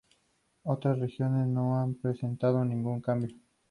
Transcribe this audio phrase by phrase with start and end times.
[0.63, 3.35] Otras regiones no han presentado ningún cambio.